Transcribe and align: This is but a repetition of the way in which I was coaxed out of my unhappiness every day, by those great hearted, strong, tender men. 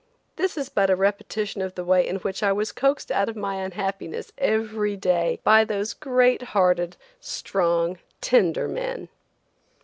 This 0.35 0.57
is 0.57 0.67
but 0.67 0.89
a 0.89 0.95
repetition 0.95 1.61
of 1.61 1.75
the 1.75 1.85
way 1.85 2.07
in 2.07 2.15
which 2.15 2.41
I 2.41 2.51
was 2.51 2.71
coaxed 2.71 3.11
out 3.11 3.29
of 3.29 3.35
my 3.35 3.57
unhappiness 3.57 4.31
every 4.35 4.95
day, 4.97 5.39
by 5.43 5.63
those 5.63 5.93
great 5.93 6.41
hearted, 6.57 6.97
strong, 7.19 7.99
tender 8.19 8.67
men. 8.67 9.09